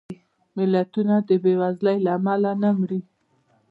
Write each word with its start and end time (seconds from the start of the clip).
ملتونه 0.57 1.15
د 1.27 1.29
بېوزلۍ 1.43 1.97
له 2.05 2.11
امله 2.17 2.51
نه 2.61 2.69
مري 2.79 2.99